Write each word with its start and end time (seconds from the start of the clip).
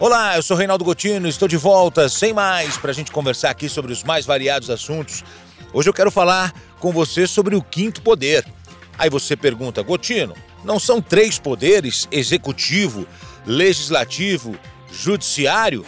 Olá, 0.00 0.34
eu 0.34 0.42
sou 0.42 0.56
Reinaldo 0.56 0.82
Gotino, 0.82 1.28
estou 1.28 1.46
de 1.46 1.58
volta, 1.58 2.08
sem 2.08 2.32
mais, 2.32 2.78
para 2.78 2.90
a 2.90 2.94
gente 2.94 3.12
conversar 3.12 3.50
aqui 3.50 3.68
sobre 3.68 3.92
os 3.92 4.02
mais 4.02 4.24
variados 4.24 4.70
assuntos. 4.70 5.22
Hoje 5.74 5.90
eu 5.90 5.92
quero 5.92 6.10
falar 6.10 6.54
com 6.78 6.90
você 6.90 7.26
sobre 7.26 7.54
o 7.54 7.60
quinto 7.60 8.00
poder. 8.00 8.42
Aí 8.96 9.10
você 9.10 9.36
pergunta, 9.36 9.82
Gotino, 9.82 10.34
não 10.64 10.80
são 10.80 11.02
três 11.02 11.38
poderes, 11.38 12.08
executivo, 12.10 13.06
legislativo, 13.44 14.58
judiciário? 14.90 15.84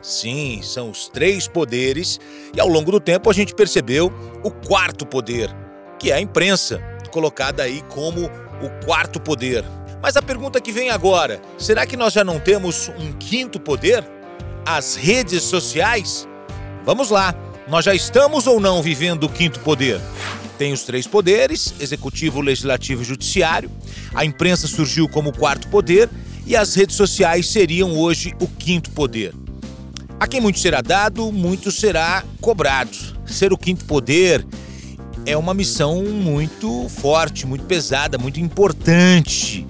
Sim, 0.00 0.60
são 0.62 0.90
os 0.90 1.08
três 1.08 1.48
poderes 1.48 2.20
e 2.54 2.60
ao 2.60 2.68
longo 2.68 2.92
do 2.92 3.00
tempo 3.00 3.28
a 3.28 3.32
gente 3.32 3.56
percebeu 3.56 4.12
o 4.44 4.52
quarto 4.52 5.04
poder, 5.04 5.50
que 5.98 6.12
é 6.12 6.14
a 6.14 6.20
imprensa, 6.20 6.80
colocada 7.10 7.64
aí 7.64 7.82
como 7.88 8.26
o 8.62 8.86
quarto 8.86 9.18
poder. 9.18 9.64
Mas 10.02 10.16
a 10.16 10.22
pergunta 10.22 10.60
que 10.60 10.72
vem 10.72 10.90
agora: 10.90 11.40
será 11.58 11.86
que 11.86 11.96
nós 11.96 12.12
já 12.12 12.24
não 12.24 12.38
temos 12.38 12.88
um 12.98 13.12
quinto 13.12 13.58
poder? 13.58 14.04
As 14.64 14.94
redes 14.94 15.42
sociais? 15.42 16.28
Vamos 16.84 17.10
lá, 17.10 17.34
nós 17.68 17.84
já 17.84 17.94
estamos 17.94 18.46
ou 18.46 18.60
não 18.60 18.82
vivendo 18.82 19.24
o 19.24 19.28
quinto 19.28 19.60
poder? 19.60 20.00
Tem 20.56 20.72
os 20.72 20.82
três 20.82 21.06
poderes: 21.06 21.74
executivo, 21.80 22.40
legislativo 22.40 23.02
e 23.02 23.04
judiciário. 23.04 23.70
A 24.14 24.24
imprensa 24.24 24.66
surgiu 24.66 25.08
como 25.08 25.30
o 25.30 25.36
quarto 25.36 25.68
poder 25.68 26.08
e 26.46 26.56
as 26.56 26.74
redes 26.74 26.96
sociais 26.96 27.48
seriam 27.48 27.96
hoje 27.98 28.34
o 28.40 28.48
quinto 28.48 28.90
poder. 28.90 29.34
A 30.18 30.26
quem 30.26 30.40
muito 30.40 30.58
será 30.58 30.80
dado, 30.80 31.30
muito 31.30 31.70
será 31.70 32.24
cobrado. 32.40 32.96
Ser 33.26 33.52
o 33.52 33.58
quinto 33.58 33.84
poder 33.84 34.44
é 35.24 35.36
uma 35.36 35.54
missão 35.54 36.02
muito 36.02 36.88
forte, 36.88 37.46
muito 37.46 37.64
pesada, 37.66 38.18
muito 38.18 38.40
importante. 38.40 39.66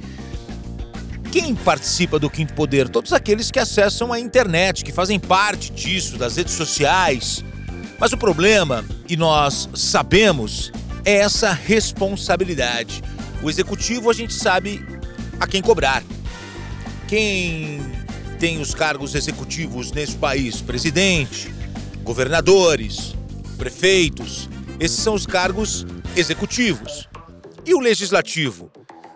Quem 1.31 1.55
participa 1.55 2.19
do 2.19 2.31
Quinto 2.31 2.55
Poder? 2.55 2.89
Todos 2.89 3.13
aqueles 3.13 3.51
que 3.51 3.59
acessam 3.59 4.13
a 4.13 4.19
internet, 4.19 4.83
que 4.83 4.91
fazem 4.91 5.21
parte 5.21 5.71
disso, 5.71 6.17
das 6.17 6.37
redes 6.37 6.55
sociais. 6.55 7.45
Mas 7.99 8.13
o 8.13 8.17
problema, 8.17 8.83
e 9.07 9.15
nós 9.15 9.69
sabemos, 9.75 10.73
é 11.05 11.17
essa 11.17 11.53
responsabilidade. 11.53 13.03
O 13.43 13.51
executivo 13.51 14.09
a 14.09 14.15
gente 14.15 14.33
sabe 14.33 14.83
a 15.39 15.47
quem 15.47 15.61
cobrar. 15.61 16.03
Quem 17.07 17.83
tem 18.39 18.59
os 18.59 18.75
cargos 18.75 19.15
executivos 19.15 19.93
nesse 19.93 20.17
país? 20.17 20.63
Presidente, 20.63 21.53
governadores, 22.03 23.15
prefeitos. 23.59 24.49
Esses 24.81 24.99
são 24.99 25.13
os 25.13 25.27
cargos 25.27 25.87
executivos. 26.17 27.07
E 27.67 27.75
o 27.75 27.81
legislativo? 27.81 28.71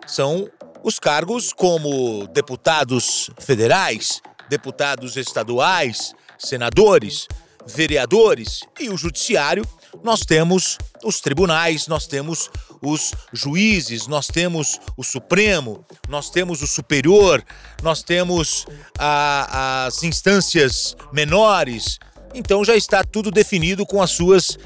São 0.07 0.51
os 0.83 0.99
cargos 0.99 1.53
como 1.53 2.27
deputados 2.29 3.31
federais, 3.39 4.21
deputados 4.49 5.17
estaduais, 5.17 6.13
senadores, 6.39 7.29
vereadores 7.67 8.61
e 8.81 8.89
o 8.89 8.97
judiciário, 8.97 9.65
nós 10.03 10.21
temos 10.21 10.79
os 11.05 11.21
tribunais, 11.21 11.87
nós 11.87 12.07
temos 12.07 12.51
os 12.81 13.13
juízes, 13.33 14.07
nós 14.09 14.27
temos 14.27 14.81
o 14.97 15.05
Supremo, 15.05 15.85
nós 16.09 16.31
temos 16.31 16.63
o 16.63 16.67
Superior, 16.67 17.45
nós 17.83 18.03
temos 18.03 18.67
a, 18.99 19.87
as 19.87 20.03
instâncias 20.03 20.97
menores. 21.13 21.99
Então 22.35 22.65
já 22.65 22.75
está 22.75 23.05
tudo 23.05 23.31
definido 23.31 23.87
com 23.87 24.03
as 24.03 24.11
suas 24.11 24.59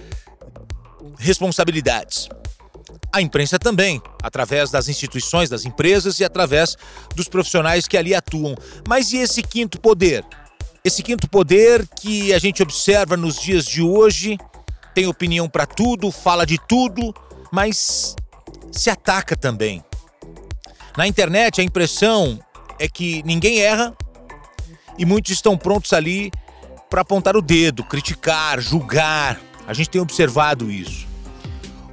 responsabilidades 1.19 2.29
a 3.17 3.23
imprensa 3.23 3.59
também, 3.59 4.01
através 4.23 4.71
das 4.71 4.89
instituições, 4.89 5.49
das 5.49 5.65
empresas 5.65 6.21
e 6.21 6.25
através 6.25 6.77
dos 7.15 7.29
profissionais 7.29 7.89
que 7.89 7.97
ali 7.97 8.15
atuam. 8.15 8.55
Mas 8.87 9.13
e 9.13 9.17
esse 9.17 9.43
quinto 9.43 9.81
poder? 9.81 10.23
Esse 10.85 11.03
quinto 11.03 11.27
poder 11.29 11.87
que 12.01 12.35
a 12.35 12.39
gente 12.39 12.63
observa 12.63 13.17
nos 13.17 13.41
dias 13.41 13.65
de 13.65 13.81
hoje 13.81 14.37
tem 14.95 15.07
opinião 15.07 15.49
para 15.49 15.67
tudo, 15.67 16.13
fala 16.13 16.45
de 16.45 16.59
tudo, 16.69 17.15
mas 17.51 18.15
se 18.71 18.91
ataca 18.91 19.35
também. 19.35 19.83
Na 20.97 21.07
internet, 21.07 21.61
a 21.61 21.65
impressão 21.65 22.39
é 22.79 22.87
que 22.87 23.23
ninguém 23.25 23.61
erra 23.61 23.97
e 24.99 25.07
muitos 25.07 25.33
estão 25.33 25.57
prontos 25.57 25.95
ali 25.95 26.31
para 26.91 27.01
apontar 27.01 27.35
o 27.35 27.43
dedo, 27.43 27.83
criticar, 27.83 28.61
julgar. 28.61 29.41
A 29.67 29.73
gente 29.73 29.89
tem 29.89 30.01
observado 30.01 30.71
isso. 30.71 31.16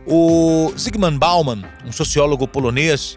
O 0.05 0.73
Zygmunt 0.77 1.17
Bauman, 1.17 1.63
um 1.85 1.91
sociólogo 1.91 2.47
polonês 2.47 3.15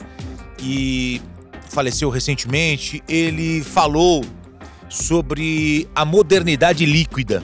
que 0.56 1.20
faleceu 1.68 2.08
recentemente, 2.10 3.02
ele 3.08 3.62
falou 3.62 4.24
sobre 4.88 5.88
a 5.94 6.04
modernidade 6.04 6.86
líquida. 6.86 7.42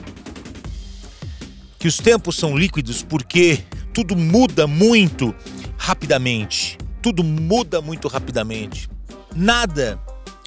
Que 1.77 1.87
os 1.87 1.97
tempos 1.97 2.37
são 2.37 2.57
líquidos 2.57 3.03
porque 3.03 3.59
tudo 3.93 4.15
muda 4.15 4.65
muito 4.65 5.35
rapidamente. 5.77 6.77
Tudo 7.01 7.23
muda 7.23 7.81
muito 7.81 8.07
rapidamente. 8.07 8.89
Nada 9.35 9.99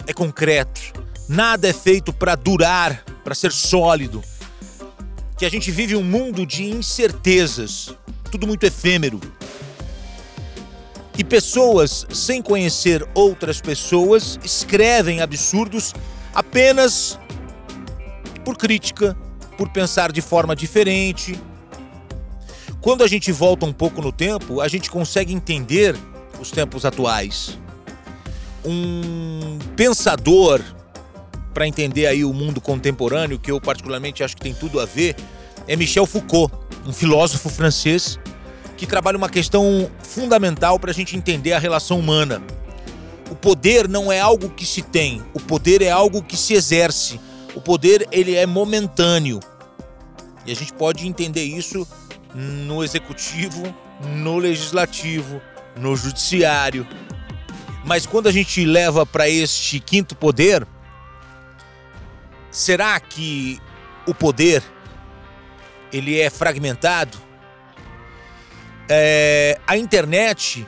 é 0.07 0.13
concreto, 0.13 0.81
nada 1.29 1.69
é 1.69 1.73
feito 1.73 2.13
para 2.13 2.35
durar, 2.35 3.05
para 3.23 3.35
ser 3.35 3.53
sólido. 3.53 4.23
Que 5.37 5.45
a 5.45 5.51
gente 5.51 5.71
vive 5.71 5.95
um 5.95 6.03
mundo 6.03 6.47
de 6.47 6.65
incertezas, 6.65 7.95
tudo 8.27 8.47
muito 8.47 8.65
efêmero. 8.65 9.21
E 11.19 11.25
pessoas, 11.25 12.07
sem 12.11 12.43
conhecer 12.43 13.07
outras 13.15 13.61
pessoas, 13.61 14.39
escrevem 14.45 15.23
absurdos 15.23 15.95
apenas 16.35 17.19
por 18.45 18.57
crítica, 18.57 19.17
por 19.57 19.71
pensar 19.71 20.13
de 20.13 20.21
forma 20.21 20.55
diferente. 20.55 21.41
Quando 22.83 23.03
a 23.03 23.09
gente 23.09 23.33
volta 23.33 23.65
um 23.65 23.73
pouco 23.73 24.03
no 24.03 24.13
tempo, 24.13 24.61
a 24.61 24.69
gente 24.69 24.91
consegue 24.91 25.33
entender 25.33 25.97
os 26.39 26.51
tempos 26.51 26.85
atuais. 26.85 27.59
Um 28.65 29.59
pensador 29.75 30.63
para 31.55 31.67
entender 31.67 32.07
aí 32.07 32.23
o 32.23 32.35
mundo 32.35 32.61
contemporâneo, 32.61 33.39
que 33.39 33.51
eu 33.51 33.59
particularmente 33.59 34.23
acho 34.23 34.37
que 34.37 34.43
tem 34.43 34.53
tudo 34.53 34.79
a 34.79 34.85
ver, 34.85 35.17
é 35.69 35.77
Michel 35.77 36.07
Foucault 36.07 36.53
um 36.87 36.93
filósofo 36.93 37.49
francês 37.49 38.19
que 38.77 38.87
trabalha 38.87 39.19
uma 39.19 39.29
questão 39.29 39.91
fundamental 40.03 40.79
para 40.79 40.91
a 40.91 40.95
gente 40.95 41.17
entender 41.17 41.53
a 41.53 41.59
relação 41.59 41.99
humana. 41.99 42.43
O 43.31 43.35
poder 43.35 43.89
não 43.89 44.13
é 44.13 44.21
algo 44.21 44.51
que 44.51 44.65
se 44.65 44.83
tem, 44.83 45.23
o 45.35 45.41
poder 45.41 45.83
é 45.83 45.91
algo 45.91 46.23
que 46.23 46.37
se 46.37 46.55
exerce. 46.55 47.19
O 47.55 47.61
poder 47.61 48.07
ele 48.13 48.35
é 48.35 48.47
momentâneo. 48.47 49.41
E 50.45 50.53
a 50.53 50.55
gente 50.55 50.73
pode 50.73 51.09
entender 51.09 51.43
isso 51.43 51.89
no 52.35 52.85
executivo, 52.85 53.63
no 54.15 54.39
legislativo, 54.39 55.41
no 55.77 55.97
judiciário. 55.97 56.87
Mas 57.85 58.05
quando 58.05 58.29
a 58.29 58.33
gente 58.33 58.65
leva 58.65 59.07
para 59.07 59.29
este 59.29 59.81
quinto 59.81 60.15
poder, 60.15 60.67
será 62.51 63.01
que 63.01 63.59
o 64.07 64.15
poder 64.15 64.63
ele 65.93 66.21
é 66.21 66.31
fragmentado. 66.31 67.19
É, 68.89 69.59
a 69.67 69.77
internet 69.77 70.67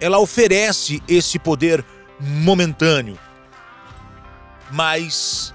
ela 0.00 0.18
oferece 0.18 1.02
esse 1.08 1.38
poder 1.38 1.84
momentâneo, 2.20 3.18
mas 4.70 5.54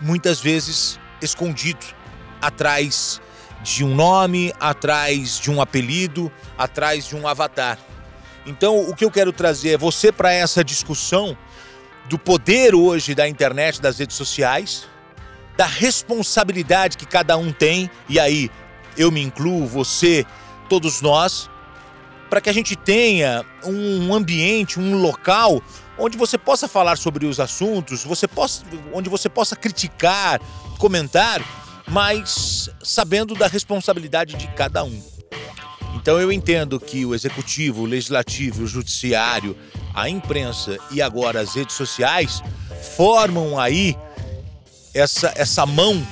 muitas 0.00 0.40
vezes 0.40 0.98
escondido 1.20 1.84
atrás 2.40 3.20
de 3.62 3.84
um 3.84 3.94
nome, 3.94 4.52
atrás 4.60 5.38
de 5.38 5.50
um 5.50 5.60
apelido, 5.60 6.30
atrás 6.56 7.06
de 7.06 7.16
um 7.16 7.26
avatar. 7.26 7.78
Então, 8.46 8.78
o 8.88 8.94
que 8.94 9.04
eu 9.04 9.10
quero 9.10 9.32
trazer 9.32 9.70
é 9.70 9.78
você 9.78 10.12
para 10.12 10.32
essa 10.32 10.62
discussão 10.62 11.36
do 12.08 12.18
poder 12.18 12.74
hoje 12.74 13.14
da 13.14 13.26
internet, 13.26 13.80
das 13.80 13.98
redes 13.98 14.16
sociais, 14.16 14.86
da 15.56 15.66
responsabilidade 15.66 16.96
que 16.96 17.06
cada 17.06 17.36
um 17.36 17.52
tem, 17.52 17.90
e 18.08 18.20
aí 18.20 18.50
eu 18.96 19.10
me 19.10 19.22
incluo, 19.22 19.66
você, 19.66 20.24
todos 20.68 21.00
nós, 21.00 21.50
para 22.28 22.40
que 22.40 22.50
a 22.50 22.52
gente 22.52 22.74
tenha 22.76 23.44
um 23.64 24.12
ambiente, 24.14 24.80
um 24.80 25.00
local 25.00 25.62
onde 25.98 26.18
você 26.18 26.36
possa 26.36 26.68
falar 26.68 26.96
sobre 26.98 27.26
os 27.26 27.40
assuntos, 27.40 28.04
você 28.04 28.28
possa, 28.28 28.64
onde 28.92 29.08
você 29.08 29.28
possa 29.28 29.56
criticar, 29.56 30.40
comentar, 30.78 31.40
mas 31.88 32.68
sabendo 32.82 33.34
da 33.34 33.46
responsabilidade 33.46 34.36
de 34.36 34.46
cada 34.48 34.84
um. 34.84 35.02
Então 35.94 36.20
eu 36.20 36.30
entendo 36.30 36.78
que 36.78 37.06
o 37.06 37.14
executivo, 37.14 37.82
o 37.82 37.86
legislativo, 37.86 38.64
o 38.64 38.66
judiciário, 38.66 39.56
a 39.94 40.08
imprensa 40.08 40.76
e 40.90 41.00
agora 41.00 41.40
as 41.40 41.54
redes 41.54 41.74
sociais 41.74 42.42
formam 42.96 43.58
aí 43.58 43.96
essa, 44.96 45.32
essa 45.36 45.66
mão, 45.66 46.06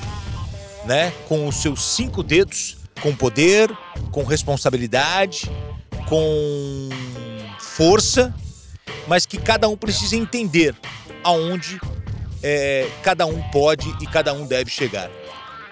né, 0.85 1.13
com 1.27 1.49
os 1.49 1.57
seus 1.57 1.83
cinco 1.83 2.23
dedos, 2.23 2.77
com 3.01 3.15
poder, 3.15 3.71
com 4.11 4.23
responsabilidade, 4.25 5.51
com 6.09 6.89
força, 7.59 8.35
mas 9.09 9.27
que 9.27 9.39
cada 9.39 9.69
um 9.69 9.77
precisa 9.77 10.17
entender 10.17 10.75
aonde 11.23 11.81
é, 12.43 12.89
cada 13.03 13.27
um 13.27 13.41
pode 13.51 13.89
e 14.01 14.07
cada 14.07 14.33
um 14.33 14.47
deve 14.47 14.71
chegar. 14.71 15.11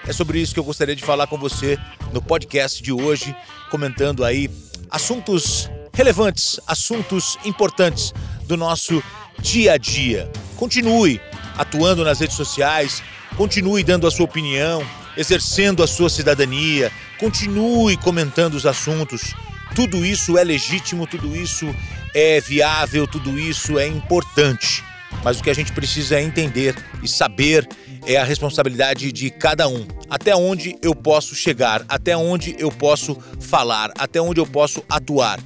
É 0.07 0.13
sobre 0.13 0.41
isso 0.41 0.55
que 0.55 0.59
eu 0.59 0.65
gostaria 0.65 0.97
de 0.97 1.05
falar 1.05 1.27
com 1.27 1.39
você 1.39 1.79
no 2.13 2.21
podcast 2.21 2.83
de 2.83 2.93
hoje, 2.93 3.37
comentando 3.71 4.25
aí 4.25 4.51
assuntos 4.91 5.71
relevantes, 5.93 6.59
assuntos 6.67 7.39
importantes 7.45 8.13
do 8.47 8.57
nosso 8.57 9.03
dia 9.39 9.75
a 9.75 9.77
dia. 9.77 10.31
Continue 10.57 11.21
atuando 11.57 12.05
nas 12.05 12.21
redes 12.21 12.37
sociais, 12.37 13.03
continue 13.37 13.83
dando 13.83 14.07
a 14.07 14.11
sua 14.11 14.25
opinião, 14.25 14.85
exercendo 15.17 15.83
a 15.83 15.87
sua 15.87 16.09
cidadania, 16.09 16.91
continue 17.19 17.97
comentando 17.97 18.55
os 18.55 18.67
assuntos. 18.67 19.35
Tudo 19.75 20.05
isso 20.05 20.37
é 20.37 20.45
legítimo, 20.45 21.07
tudo 21.07 21.35
isso 21.35 21.75
é 22.15 22.41
viável, 22.41 23.07
tudo 23.07 23.39
isso 23.39 23.79
é 23.79 23.87
importante. 23.87 24.85
Mas 25.25 25.39
o 25.39 25.43
que 25.43 25.51
a 25.51 25.55
gente 25.55 25.73
precisa 25.73 26.17
é 26.17 26.23
entender 26.23 26.75
e 27.03 27.09
saber 27.09 27.69
é 28.07 28.17
a 28.17 28.25
responsabilidade 28.25 29.13
de 29.13 29.31
cada 29.31 29.69
um. 29.69 29.87
Até 30.11 30.35
onde 30.35 30.77
eu 30.83 30.95
posso 30.95 31.35
chegar, 31.35 31.85
até 31.89 32.17
onde 32.17 32.57
eu 32.59 32.71
posso 32.71 33.17
falar, 33.41 33.93
até 33.97 34.21
onde 34.21 34.41
eu 34.41 34.47
posso 34.47 34.83
atuar. 34.89 35.39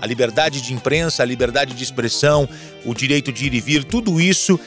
A 0.00 0.06
liberdade 0.06 0.60
de 0.60 0.74
imprensa, 0.74 1.22
a 1.22 1.26
liberdade 1.26 1.74
de 1.74 1.84
expressão, 1.84 2.48
o 2.84 2.92
direito 2.92 3.32
de 3.32 3.46
ir 3.46 3.54
e 3.54 3.60
vir, 3.60 3.84
tudo 3.84 4.20
isso 4.20 4.58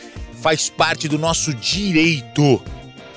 faz 0.45 0.69
parte 0.69 1.07
do 1.07 1.18
nosso 1.18 1.51
direito. 1.56 2.62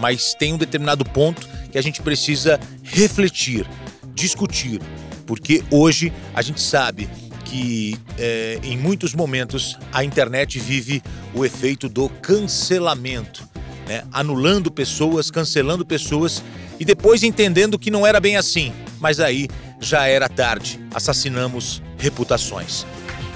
Mas 0.00 0.32
tem 0.32 0.54
um 0.54 0.56
determinado 0.56 1.04
ponto 1.04 1.46
que 1.70 1.76
a 1.76 1.82
gente 1.82 2.00
precisa 2.00 2.58
refletir, 2.82 3.68
discutir, 4.14 4.80
porque 5.26 5.62
hoje 5.70 6.10
a 6.32 6.40
gente 6.40 6.58
sabe 6.58 7.06
que 7.44 7.98
é, 8.16 8.58
em 8.62 8.78
muitos 8.78 9.12
momentos 9.14 9.76
a 9.92 10.02
internet 10.02 10.58
vive 10.58 11.02
o 11.34 11.44
efeito 11.44 11.86
do 11.86 12.08
cancelamento, 12.08 13.46
né? 13.86 14.04
anulando 14.10 14.70
pessoas, 14.70 15.30
cancelando 15.30 15.84
pessoas 15.84 16.42
e 16.80 16.84
depois 16.84 17.22
entendendo 17.22 17.78
que 17.78 17.90
não 17.90 18.06
era 18.06 18.20
bem 18.20 18.38
assim, 18.38 18.72
mas 18.98 19.20
aí 19.20 19.48
já 19.78 20.06
era 20.06 20.30
tarde, 20.30 20.80
assassinamos 20.94 21.82
reputações. 21.98 22.86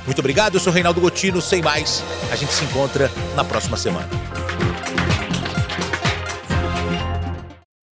Muito 0.04 0.18
obrigado, 0.18 0.54
eu 0.54 0.60
sou 0.60 0.72
Reinaldo 0.72 1.00
Gotino, 1.00 1.40
sem 1.40 1.62
mais, 1.62 2.02
a 2.30 2.36
gente 2.36 2.52
se 2.52 2.64
encontra 2.64 3.10
na 3.36 3.44
próxima 3.44 3.76
semana. 3.76 4.08